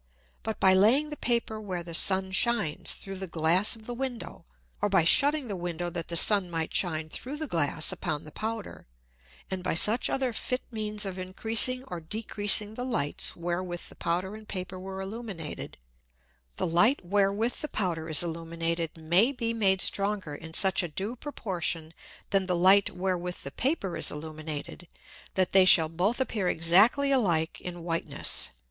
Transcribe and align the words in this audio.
But 0.41 0.59
by 0.59 0.73
laying 0.73 1.11
the 1.11 1.15
Paper 1.15 1.61
where 1.61 1.83
the 1.83 1.93
Sun 1.93 2.31
shines 2.31 2.95
through 2.95 3.17
the 3.17 3.27
Glass 3.27 3.75
of 3.75 3.85
the 3.85 3.93
Window, 3.93 4.45
or 4.81 4.89
by 4.89 5.03
shutting 5.03 5.47
the 5.47 5.55
Window 5.55 5.91
that 5.91 6.07
the 6.07 6.17
Sun 6.17 6.49
might 6.49 6.73
shine 6.73 7.07
through 7.07 7.37
the 7.37 7.45
Glass 7.45 7.91
upon 7.91 8.23
the 8.23 8.31
Powder, 8.31 8.87
and 9.51 9.61
by 9.63 9.75
such 9.75 10.09
other 10.09 10.33
fit 10.33 10.63
Means 10.71 11.05
of 11.05 11.19
increasing 11.19 11.83
or 11.83 11.99
decreasing 12.01 12.73
the 12.73 12.83
Lights 12.83 13.35
wherewith 13.35 13.89
the 13.89 13.95
Powder 13.95 14.35
and 14.35 14.47
Paper 14.47 14.79
were 14.79 15.01
illuminated, 15.01 15.77
the 16.55 16.65
Light 16.65 17.05
wherewith 17.05 17.57
the 17.61 17.67
Powder 17.67 18.09
is 18.09 18.23
illuminated 18.23 18.97
may 18.97 19.31
be 19.31 19.53
made 19.53 19.81
stronger 19.81 20.33
in 20.33 20.55
such 20.55 20.81
a 20.81 20.87
due 20.87 21.15
Proportion 21.15 21.93
than 22.31 22.47
the 22.47 22.55
Light 22.57 22.89
wherewith 22.89 23.43
the 23.43 23.51
Paper 23.51 23.95
is 23.95 24.09
illuminated, 24.09 24.87
that 25.35 25.51
they 25.51 25.63
shall 25.65 25.89
both 25.89 26.19
appear 26.19 26.49
exactly 26.49 27.11
alike 27.11 27.61
in 27.61 27.83
Whiteness. 27.83 28.47